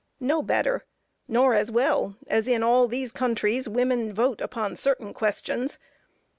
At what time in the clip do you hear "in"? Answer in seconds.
2.47-2.63